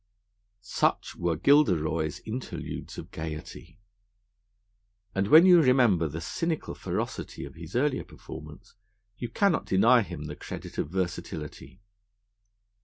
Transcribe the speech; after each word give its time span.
Such 0.63 1.15
were 1.15 1.35
Gilderoy's 1.35 2.21
interludes 2.25 2.97
of 2.97 3.11
gaiety; 3.11 3.77
and 5.13 5.27
when 5.27 5.45
you 5.45 5.61
remember 5.61 6.07
the 6.07 6.21
cynical 6.21 6.73
ferocity 6.73 7.45
of 7.45 7.53
his 7.53 7.75
earlier 7.75 8.03
performance, 8.03 8.73
you 9.19 9.29
cannot 9.29 9.65
deny 9.67 10.01
him 10.01 10.23
the 10.23 10.35
credit 10.35 10.79
of 10.79 10.89
versatility. 10.89 11.81